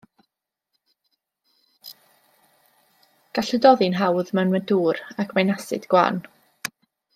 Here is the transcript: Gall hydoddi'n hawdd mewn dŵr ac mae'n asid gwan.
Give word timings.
Gall 3.39 3.53
hydoddi'n 3.57 3.99
hawdd 4.01 4.33
mewn 4.41 4.57
dŵr 4.73 5.03
ac 5.25 5.37
mae'n 5.37 5.55
asid 5.59 5.89
gwan. 5.95 6.21